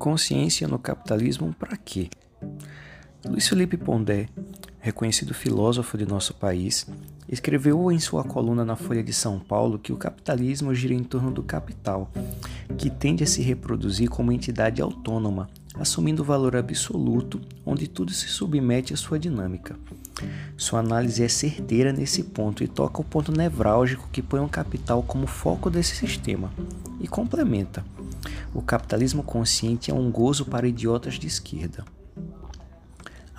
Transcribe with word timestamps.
Consciência 0.00 0.66
no 0.66 0.78
capitalismo 0.78 1.54
para 1.58 1.76
quê? 1.76 2.08
Luiz 3.22 3.46
Felipe 3.46 3.76
Pondé, 3.76 4.30
reconhecido 4.78 5.34
filósofo 5.34 5.98
de 5.98 6.06
nosso 6.06 6.32
país, 6.32 6.86
escreveu 7.28 7.92
em 7.92 8.00
sua 8.00 8.24
coluna 8.24 8.64
na 8.64 8.76
Folha 8.76 9.04
de 9.04 9.12
São 9.12 9.38
Paulo 9.38 9.78
que 9.78 9.92
o 9.92 9.98
capitalismo 9.98 10.74
gira 10.74 10.94
em 10.94 11.04
torno 11.04 11.30
do 11.30 11.42
capital, 11.42 12.10
que 12.78 12.88
tende 12.88 13.22
a 13.22 13.26
se 13.26 13.42
reproduzir 13.42 14.08
como 14.08 14.32
entidade 14.32 14.80
autônoma, 14.80 15.50
assumindo 15.74 16.24
valor 16.24 16.56
absoluto, 16.56 17.38
onde 17.66 17.86
tudo 17.86 18.10
se 18.10 18.26
submete 18.26 18.94
à 18.94 18.96
sua 18.96 19.18
dinâmica. 19.18 19.78
Sua 20.56 20.80
análise 20.80 21.22
é 21.22 21.28
certeira 21.28 21.92
nesse 21.92 22.22
ponto 22.22 22.64
e 22.64 22.68
toca 22.68 23.02
o 23.02 23.04
ponto 23.04 23.32
nevrálgico 23.32 24.08
que 24.10 24.22
põe 24.22 24.40
o 24.40 24.48
capital 24.48 25.02
como 25.02 25.26
foco 25.26 25.68
desse 25.68 25.94
sistema, 25.94 26.50
e 26.98 27.06
complementa. 27.06 27.84
O 28.52 28.60
capitalismo 28.60 29.22
consciente 29.22 29.90
é 29.90 29.94
um 29.94 30.10
gozo 30.10 30.44
para 30.44 30.68
idiotas 30.68 31.14
de 31.14 31.26
esquerda. 31.26 31.84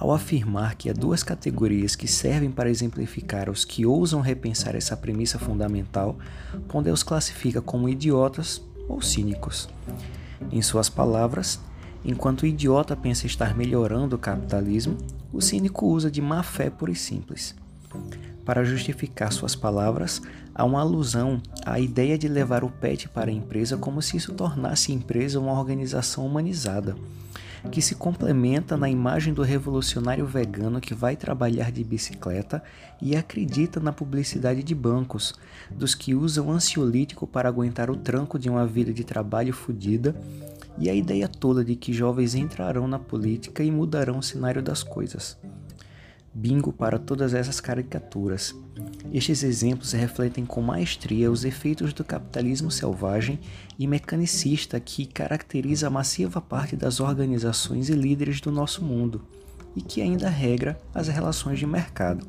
Ao 0.01 0.11
afirmar 0.11 0.73
que 0.73 0.89
há 0.89 0.93
duas 0.93 1.21
categorias 1.21 1.95
que 1.95 2.07
servem 2.07 2.49
para 2.49 2.71
exemplificar 2.71 3.51
os 3.51 3.63
que 3.63 3.85
ousam 3.85 4.19
repensar 4.19 4.75
essa 4.75 4.97
premissa 4.97 5.37
fundamental, 5.37 6.17
Pondé 6.67 6.91
os 6.91 7.03
classifica 7.03 7.61
como 7.61 7.87
idiotas 7.87 8.61
ou 8.89 8.99
cínicos. 8.99 9.69
Em 10.51 10.59
suas 10.61 10.89
palavras, 10.89 11.59
enquanto 12.03 12.41
o 12.41 12.47
idiota 12.47 12.95
pensa 12.95 13.27
estar 13.27 13.55
melhorando 13.55 14.15
o 14.15 14.19
capitalismo, 14.19 14.97
o 15.31 15.39
cínico 15.39 15.85
usa 15.85 16.09
de 16.09 16.19
má 16.19 16.41
fé 16.41 16.69
pura 16.71 16.91
e 16.91 16.95
simples. 16.95 17.53
Para 18.45 18.63
justificar 18.63 19.31
suas 19.31 19.55
palavras, 19.55 20.21
há 20.53 20.65
uma 20.65 20.81
alusão 20.81 21.41
à 21.63 21.79
ideia 21.79 22.17
de 22.17 22.27
levar 22.27 22.63
o 22.63 22.71
pet 22.71 23.07
para 23.07 23.29
a 23.29 23.33
empresa 23.33 23.77
como 23.77 24.01
se 24.01 24.17
isso 24.17 24.33
tornasse 24.33 24.91
a 24.91 24.95
empresa 24.95 25.39
uma 25.39 25.51
organização 25.51 26.25
humanizada, 26.25 26.95
que 27.69 27.83
se 27.83 27.93
complementa 27.93 28.75
na 28.75 28.89
imagem 28.89 29.31
do 29.31 29.43
revolucionário 29.43 30.25
vegano 30.25 30.81
que 30.81 30.95
vai 30.95 31.15
trabalhar 31.15 31.71
de 31.71 31.83
bicicleta 31.83 32.63
e 32.99 33.15
acredita 33.15 33.79
na 33.79 33.93
publicidade 33.93 34.63
de 34.63 34.73
bancos, 34.73 35.35
dos 35.69 35.93
que 35.93 36.15
usam 36.15 36.49
ansiolítico 36.49 37.27
para 37.27 37.47
aguentar 37.47 37.91
o 37.91 37.95
tranco 37.95 38.39
de 38.39 38.49
uma 38.49 38.65
vida 38.65 38.91
de 38.91 39.03
trabalho 39.03 39.53
fodida, 39.53 40.15
e 40.79 40.89
a 40.89 40.95
ideia 40.95 41.27
toda 41.27 41.63
de 41.63 41.75
que 41.75 41.93
jovens 41.93 42.33
entrarão 42.33 42.87
na 42.87 42.97
política 42.97 43.63
e 43.63 43.69
mudarão 43.69 44.17
o 44.17 44.23
cenário 44.23 44.63
das 44.63 44.81
coisas 44.81 45.37
bingo 46.33 46.71
para 46.71 46.97
todas 46.97 47.33
essas 47.33 47.59
caricaturas. 47.59 48.55
Estes 49.13 49.43
exemplos 49.43 49.91
refletem 49.91 50.45
com 50.45 50.61
maestria 50.61 51.31
os 51.31 51.43
efeitos 51.43 51.93
do 51.93 52.03
capitalismo 52.03 52.71
selvagem 52.71 53.39
e 53.77 53.85
mecanicista 53.85 54.79
que 54.79 55.05
caracteriza 55.05 55.87
a 55.87 55.89
massiva 55.91 56.39
parte 56.39 56.75
das 56.75 56.99
organizações 56.99 57.89
e 57.89 57.93
líderes 57.93 58.39
do 58.39 58.51
nosso 58.51 58.83
mundo 58.83 59.21
e 59.75 59.81
que 59.81 60.01
ainda 60.01 60.29
regra 60.29 60.79
as 60.93 61.07
relações 61.07 61.59
de 61.59 61.65
mercado. 61.65 62.27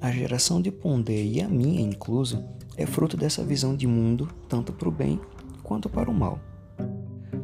A 0.00 0.10
geração 0.10 0.60
de 0.60 0.72
Pondé 0.72 1.22
e 1.22 1.40
a 1.40 1.48
minha 1.48 1.80
incluso 1.80 2.44
é 2.76 2.86
fruto 2.86 3.16
dessa 3.16 3.44
visão 3.44 3.76
de 3.76 3.86
mundo 3.86 4.28
tanto 4.48 4.72
para 4.72 4.88
o 4.88 4.92
bem 4.92 5.20
quanto 5.62 5.88
para 5.88 6.10
o 6.10 6.14
mal. 6.14 6.40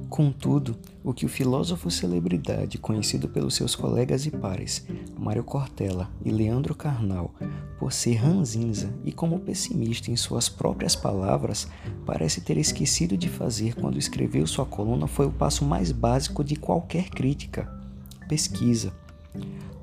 Contudo, 0.08 0.74
o 1.04 1.12
que 1.12 1.26
o 1.26 1.28
filósofo 1.28 1.90
celebridade, 1.90 2.78
conhecido 2.78 3.28
pelos 3.28 3.54
seus 3.54 3.76
colegas 3.76 4.24
e 4.24 4.30
pares, 4.30 4.86
Mário 5.18 5.44
Cortella 5.44 6.10
e 6.24 6.30
Leandro 6.30 6.74
Carnal, 6.74 7.34
por 7.78 7.92
ser 7.92 8.14
ranzinza 8.14 8.92
e 9.04 9.12
como 9.12 9.38
pessimista 9.38 10.10
em 10.10 10.16
suas 10.16 10.48
próprias 10.48 10.96
palavras, 10.96 11.68
parece 12.06 12.40
ter 12.40 12.56
esquecido 12.56 13.18
de 13.18 13.28
fazer 13.28 13.74
quando 13.74 13.98
escreveu 13.98 14.46
sua 14.46 14.64
coluna 14.64 15.06
foi 15.06 15.26
o 15.26 15.32
passo 15.32 15.64
mais 15.64 15.92
básico 15.92 16.42
de 16.42 16.56
qualquer 16.56 17.10
crítica: 17.10 17.70
pesquisa. 18.28 18.92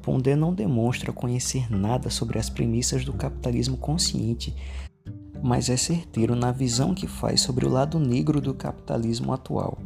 Pondé 0.01 0.35
não 0.35 0.53
demonstra 0.53 1.13
conhecer 1.13 1.71
nada 1.71 2.09
sobre 2.09 2.39
as 2.39 2.49
premissas 2.49 3.05
do 3.05 3.13
capitalismo 3.13 3.77
consciente, 3.77 4.55
mas 5.41 5.69
é 5.69 5.77
certeiro 5.77 6.35
na 6.35 6.51
visão 6.51 6.95
que 6.95 7.07
faz 7.07 7.41
sobre 7.41 7.65
o 7.65 7.69
lado 7.69 7.99
negro 7.99 8.41
do 8.41 8.53
capitalismo 8.53 9.31
atual. 9.31 9.77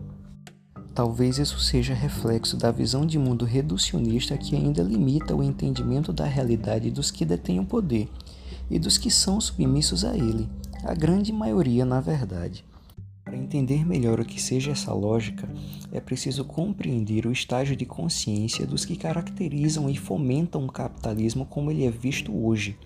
Talvez 1.00 1.38
isso 1.38 1.62
seja 1.62 1.94
reflexo 1.94 2.58
da 2.58 2.72
visão 2.72 3.06
de 3.06 3.18
mundo 3.18 3.46
reducionista 3.46 4.38
que 4.38 4.54
ainda 4.54 4.84
limita 4.84 5.34
o 5.34 5.42
entendimento 5.42 6.12
da 6.12 6.26
realidade 6.26 6.92
dos 6.92 7.10
que 7.10 7.24
detêm 7.24 7.58
o 7.58 7.66
poder 7.66 8.10
e 8.70 8.78
dos 8.78 8.98
que 8.98 9.10
são 9.10 9.40
submissos 9.40 10.04
a 10.04 10.14
ele, 10.14 10.50
a 10.84 10.94
grande 10.94 11.32
maioria, 11.32 11.86
na 11.86 12.02
verdade. 12.02 12.66
Para 13.24 13.38
entender 13.38 13.88
melhor 13.88 14.20
o 14.20 14.26
que 14.26 14.42
seja 14.42 14.72
essa 14.72 14.94
lógica, 14.94 15.48
é 15.90 16.02
preciso 16.02 16.44
compreender 16.44 17.26
o 17.26 17.32
estágio 17.32 17.78
de 17.78 17.86
consciência 17.86 18.68
dos 18.68 18.84
que 18.84 18.98
caracterizam 18.98 19.90
e 19.90 19.96
fomentam 19.96 20.66
o 20.66 20.70
capitalismo 20.70 21.46
como 21.46 21.72
ele 21.72 21.86
é 21.86 21.90
visto 21.90 22.38
hoje, 22.46 22.78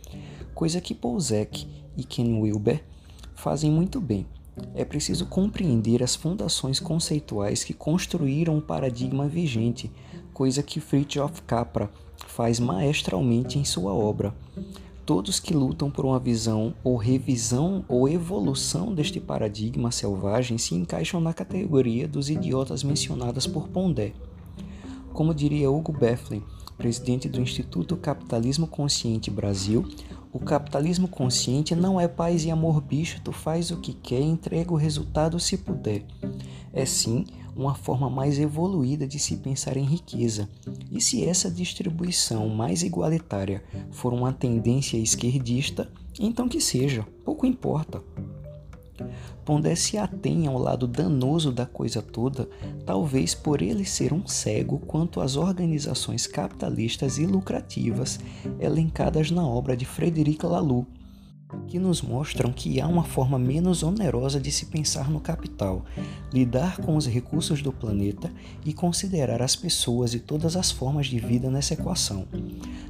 coisa 0.53 0.79
que 0.79 0.93
Pouzek 0.93 1.67
e 1.97 2.03
Ken 2.03 2.31
Wilber 2.39 2.83
fazem 3.33 3.71
muito 3.71 3.99
bem. 3.99 4.23
É 4.75 4.85
preciso 4.85 5.25
compreender 5.25 6.03
as 6.03 6.15
fundações 6.15 6.79
conceituais 6.79 7.63
que 7.63 7.73
construíram 7.73 8.57
o 8.57 8.61
paradigma 8.61 9.27
vigente, 9.27 9.91
coisa 10.33 10.61
que 10.61 10.79
Fritjof 10.79 11.41
Capra 11.43 11.89
faz 12.27 12.59
maestralmente 12.59 13.57
em 13.57 13.65
sua 13.65 13.93
obra. 13.93 14.33
Todos 15.05 15.39
que 15.39 15.53
lutam 15.53 15.91
por 15.91 16.05
uma 16.05 16.19
visão 16.19 16.73
ou 16.83 16.95
revisão 16.95 17.83
ou 17.89 18.07
evolução 18.07 18.93
deste 18.93 19.19
paradigma 19.19 19.91
selvagem 19.91 20.57
se 20.57 20.75
encaixam 20.75 21.19
na 21.19 21.33
categoria 21.33 22.07
dos 22.07 22.29
idiotas 22.29 22.83
mencionadas 22.83 23.45
por 23.45 23.67
Pondé. 23.67 24.13
Como 25.11 25.33
diria 25.33 25.69
Hugo 25.69 25.91
Bethlen, 25.91 26.41
presidente 26.77 27.27
do 27.27 27.41
Instituto 27.41 27.97
Capitalismo 27.97 28.65
Consciente 28.65 29.29
Brasil, 29.29 29.85
o 30.33 30.39
capitalismo 30.39 31.07
consciente 31.07 31.75
não 31.75 32.01
é 32.01 32.07
paz 32.07 32.43
e 32.43 32.49
amor 32.49 32.81
bicho, 32.81 33.21
tu 33.23 33.31
faz 33.31 33.69
o 33.69 33.77
que 33.77 33.93
quer 33.93 34.19
entrega 34.19 34.73
o 34.73 34.77
resultado 34.77 35.39
se 35.39 35.57
puder. 35.57 36.03
É 36.73 36.85
sim 36.85 37.25
uma 37.55 37.75
forma 37.75 38.09
mais 38.09 38.39
evoluída 38.39 39.05
de 39.05 39.19
se 39.19 39.37
pensar 39.37 39.77
em 39.77 39.85
riqueza. 39.85 40.49
E 40.91 40.99
se 40.99 41.23
essa 41.23 41.51
distribuição 41.51 42.49
mais 42.49 42.81
igualitária 42.81 43.63
for 43.91 44.11
uma 44.11 44.33
tendência 44.33 44.97
esquerdista, 44.97 45.87
então 46.19 46.49
que 46.49 46.59
seja, 46.59 47.05
pouco 47.23 47.45
importa. 47.45 48.01
Pondé 49.45 49.75
se 49.75 49.97
atém 49.97 50.47
ao 50.47 50.57
lado 50.57 50.87
danoso 50.87 51.51
da 51.51 51.65
coisa 51.65 52.01
toda, 52.01 52.47
talvez 52.85 53.35
por 53.35 53.61
ele 53.61 53.83
ser 53.83 54.13
um 54.13 54.25
cego 54.25 54.79
quanto 54.79 55.19
às 55.19 55.35
organizações 55.35 56.25
capitalistas 56.25 57.17
e 57.17 57.25
lucrativas 57.25 58.19
elencadas 58.59 59.29
na 59.31 59.45
obra 59.45 59.75
de 59.75 59.85
Frederic 59.85 60.45
Laloux, 60.45 60.87
que 61.67 61.79
nos 61.79 62.01
mostram 62.01 62.51
que 62.51 62.79
há 62.79 62.87
uma 62.87 63.03
forma 63.03 63.39
menos 63.39 63.83
onerosa 63.83 64.39
de 64.39 64.51
se 64.51 64.67
pensar 64.67 65.09
no 65.09 65.19
capital, 65.19 65.85
lidar 66.31 66.77
com 66.77 66.95
os 66.95 67.07
recursos 67.07 67.61
do 67.61 67.71
planeta 67.71 68.31
e 68.65 68.73
considerar 68.73 69.41
as 69.41 69.55
pessoas 69.55 70.13
e 70.13 70.19
todas 70.19 70.55
as 70.55 70.71
formas 70.71 71.07
de 71.07 71.19
vida 71.19 71.49
nessa 71.49 71.73
equação. 71.73 72.27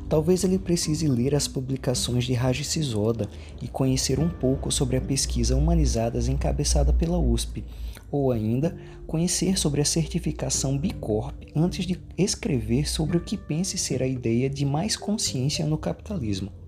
Talvez 0.09 0.43
ele 0.43 0.59
precise 0.59 1.07
ler 1.07 1.33
as 1.33 1.47
publicações 1.47 2.25
de 2.25 2.33
Raj 2.33 2.63
Sisoda 2.63 3.27
e 3.61 3.67
conhecer 3.67 4.19
um 4.19 4.29
pouco 4.29 4.71
sobre 4.71 4.97
a 4.97 5.01
pesquisa 5.01 5.55
Humanizadas 5.55 6.27
encabeçada 6.27 6.93
pela 6.93 7.17
USP, 7.17 7.63
ou 8.11 8.31
ainda 8.31 8.77
conhecer 9.07 9.57
sobre 9.57 9.81
a 9.81 9.85
certificação 9.85 10.77
B 10.77 10.91
Corp 10.91 11.33
antes 11.55 11.85
de 11.85 11.99
escrever 12.17 12.87
sobre 12.87 13.17
o 13.17 13.21
que 13.21 13.35
pense 13.35 13.77
ser 13.77 14.03
a 14.03 14.07
ideia 14.07 14.49
de 14.49 14.65
mais 14.65 14.95
consciência 14.95 15.65
no 15.65 15.77
capitalismo. 15.77 16.62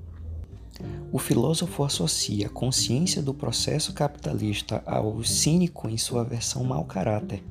O 1.12 1.18
filósofo 1.18 1.84
associa 1.84 2.48
a 2.48 2.50
consciência 2.50 3.22
do 3.22 3.34
processo 3.34 3.94
capitalista 3.94 4.84
ao 4.86 5.24
cínico 5.24 5.90
em 5.90 5.98
sua 5.98 6.24
versão 6.24 6.64
mau 6.64 6.84
caráter. 6.84 7.44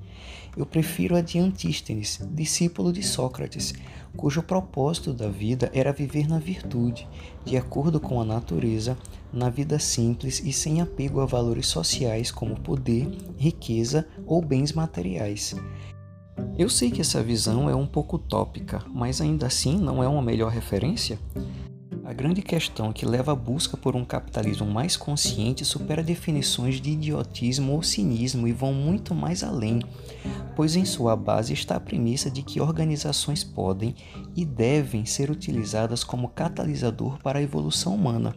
Eu 0.56 0.64
prefiro 0.64 1.16
a 1.16 1.20
de 1.20 1.38
Antístenes, 1.38 2.20
discípulo 2.30 2.92
de 2.92 3.02
Sócrates, 3.02 3.74
cujo 4.16 4.42
propósito 4.42 5.12
da 5.12 5.28
vida 5.28 5.70
era 5.74 5.92
viver 5.92 6.28
na 6.28 6.38
virtude, 6.38 7.08
de 7.44 7.56
acordo 7.56 7.98
com 7.98 8.20
a 8.20 8.24
natureza, 8.24 8.96
na 9.32 9.50
vida 9.50 9.78
simples 9.78 10.40
e 10.44 10.52
sem 10.52 10.80
apego 10.80 11.20
a 11.20 11.26
valores 11.26 11.66
sociais 11.66 12.30
como 12.30 12.60
poder, 12.60 13.08
riqueza 13.36 14.06
ou 14.26 14.40
bens 14.40 14.72
materiais. 14.72 15.56
Eu 16.56 16.68
sei 16.68 16.90
que 16.90 17.00
essa 17.00 17.22
visão 17.22 17.68
é 17.68 17.74
um 17.74 17.86
pouco 17.86 18.16
utópica, 18.16 18.80
mas 18.88 19.20
ainda 19.20 19.46
assim 19.46 19.76
não 19.76 20.02
é 20.02 20.06
uma 20.06 20.22
melhor 20.22 20.52
referência? 20.52 21.18
A 22.04 22.12
grande 22.12 22.42
questão 22.42 22.92
que 22.92 23.06
leva 23.06 23.32
à 23.32 23.34
busca 23.34 23.78
por 23.78 23.96
um 23.96 24.04
capitalismo 24.04 24.66
mais 24.66 24.94
consciente 24.94 25.64
supera 25.64 26.02
definições 26.02 26.78
de 26.78 26.90
idiotismo 26.90 27.72
ou 27.72 27.82
cinismo 27.82 28.46
e 28.46 28.52
vão 28.52 28.74
muito 28.74 29.14
mais 29.14 29.42
além, 29.42 29.80
pois 30.54 30.76
em 30.76 30.84
sua 30.84 31.16
base 31.16 31.54
está 31.54 31.76
a 31.76 31.80
premissa 31.80 32.30
de 32.30 32.42
que 32.42 32.60
organizações 32.60 33.42
podem 33.42 33.94
e 34.36 34.44
devem 34.44 35.06
ser 35.06 35.30
utilizadas 35.30 36.04
como 36.04 36.28
catalisador 36.28 37.18
para 37.22 37.38
a 37.38 37.42
evolução 37.42 37.94
humana 37.94 38.36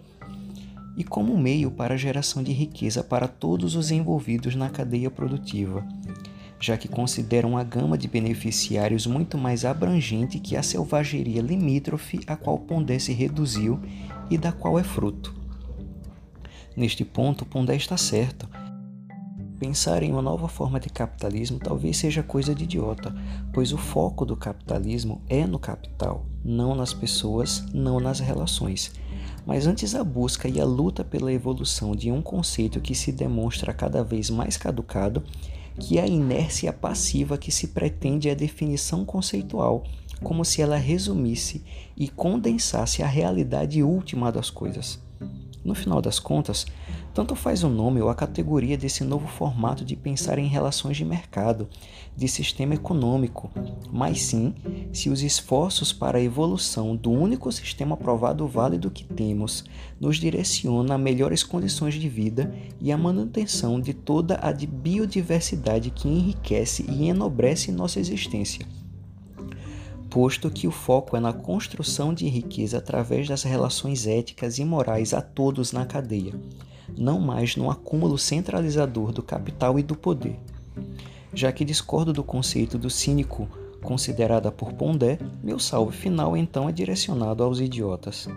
e 0.95 1.03
como 1.03 1.37
meio 1.37 1.69
para 1.69 1.93
a 1.93 1.97
geração 1.97 2.41
de 2.41 2.53
riqueza 2.53 3.03
para 3.03 3.27
todos 3.27 3.75
os 3.75 3.91
envolvidos 3.91 4.55
na 4.55 4.69
cadeia 4.69 5.11
produtiva. 5.11 5.85
Já 6.59 6.77
que 6.77 6.87
considera 6.87 7.45
uma 7.45 7.63
gama 7.63 7.97
de 7.97 8.07
beneficiários 8.07 9.05
muito 9.05 9.37
mais 9.37 9.63
abrangente 9.63 10.39
que 10.39 10.55
a 10.55 10.63
selvageria 10.63 11.41
limítrofe 11.41 12.21
a 12.25 12.35
qual 12.35 12.57
Pondé 12.57 12.97
se 12.99 13.13
reduziu 13.13 13.79
e 14.29 14.37
da 14.37 14.51
qual 14.51 14.79
é 14.79 14.83
fruto. 14.83 15.35
Neste 16.75 17.03
ponto, 17.03 17.45
Pondé 17.45 17.75
está 17.75 17.97
certo. 17.97 18.47
Pensar 19.59 20.03
em 20.03 20.11
uma 20.11 20.21
nova 20.21 20.47
forma 20.47 20.79
de 20.79 20.89
capitalismo 20.89 21.57
talvez 21.57 21.97
seja 21.97 22.21
coisa 22.21 22.53
de 22.53 22.65
idiota, 22.65 23.15
pois 23.51 23.73
o 23.73 23.77
foco 23.77 24.23
do 24.23 24.35
capitalismo 24.35 25.21
é 25.27 25.47
no 25.47 25.57
capital, 25.57 26.27
não 26.45 26.75
nas 26.75 26.93
pessoas, 26.93 27.65
não 27.73 27.99
nas 27.99 28.19
relações. 28.19 28.91
Mas 29.47 29.65
antes 29.65 29.95
a 29.95 30.03
busca 30.03 30.47
e 30.47 30.59
a 30.59 30.65
luta 30.65 31.03
pela 31.03 31.33
evolução 31.33 31.95
de 31.95 32.11
um 32.11 32.21
conceito 32.21 32.79
que 32.79 32.93
se 32.93 33.11
demonstra 33.11 33.73
cada 33.73 34.03
vez 34.03 34.29
mais 34.29 34.57
caducado 34.57 35.23
que 35.79 35.99
a 35.99 36.07
inércia 36.07 36.73
passiva 36.73 37.37
que 37.37 37.51
se 37.51 37.67
pretende 37.67 38.29
é 38.29 38.31
a 38.31 38.35
definição 38.35 39.05
conceitual, 39.05 39.83
como 40.23 40.43
se 40.43 40.61
ela 40.61 40.77
resumisse 40.77 41.63
e 41.95 42.07
condensasse 42.07 43.03
a 43.03 43.07
realidade 43.07 43.83
última 43.83 44.31
das 44.31 44.49
coisas. 44.49 44.99
No 45.67 45.75
final 45.75 46.01
das 46.01 46.17
contas, 46.17 46.65
tanto 47.13 47.35
faz 47.35 47.61
o 47.61 47.67
nome 47.67 47.99
ou 47.99 48.07
a 48.07 48.15
categoria 48.15 48.77
desse 48.77 49.03
novo 49.03 49.27
formato 49.27 49.83
de 49.83 49.97
pensar 49.97 50.39
em 50.39 50.47
relações 50.47 50.95
de 50.95 51.03
mercado, 51.03 51.67
de 52.15 52.25
sistema 52.25 52.73
econômico, 52.73 53.51
mas 53.91 54.21
sim 54.21 54.55
se 54.93 55.09
os 55.09 55.21
esforços 55.21 55.91
para 55.91 56.19
a 56.19 56.23
evolução 56.23 56.95
do 56.95 57.11
único 57.11 57.51
sistema 57.51 57.97
provado 57.97 58.47
válido 58.47 58.89
que 58.89 59.03
temos 59.03 59.65
nos 59.99 60.15
direciona 60.15 60.95
a 60.95 60.97
melhores 60.97 61.43
condições 61.43 61.95
de 61.95 62.07
vida 62.07 62.55
e 62.79 62.89
a 62.89 62.97
manutenção 62.97 63.77
de 63.77 63.93
toda 63.93 64.35
a 64.35 64.53
biodiversidade 64.53 65.91
que 65.91 66.07
enriquece 66.07 66.85
e 66.89 67.09
enobrece 67.09 67.73
nossa 67.73 67.99
existência 67.99 68.65
posto 70.09 70.49
que 70.49 70.67
o 70.67 70.71
foco 70.71 71.15
é 71.15 71.19
na 71.19 71.33
construção 71.33 72.13
de 72.13 72.27
riqueza 72.27 72.77
através 72.77 73.27
das 73.27 73.43
relações 73.43 74.07
éticas 74.07 74.57
e 74.57 74.65
morais 74.65 75.13
a 75.13 75.21
todos 75.21 75.71
na 75.71 75.85
cadeia, 75.85 76.33
não 76.97 77.19
mais 77.19 77.55
no 77.55 77.69
acúmulo 77.69 78.17
centralizador 78.17 79.11
do 79.11 79.21
capital 79.21 79.77
e 79.77 79.83
do 79.83 79.95
poder. 79.95 80.39
Já 81.33 81.51
que 81.51 81.65
discordo 81.65 82.13
do 82.13 82.23
conceito 82.23 82.77
do 82.77 82.89
cínico 82.89 83.47
considerada 83.83 84.51
por 84.51 84.73
Pondé, 84.73 85.19
meu 85.43 85.59
salve 85.59 85.95
final 85.95 86.35
então 86.35 86.67
é 86.67 86.71
direcionado 86.71 87.43
aos 87.43 87.59
idiotas. 87.59 88.27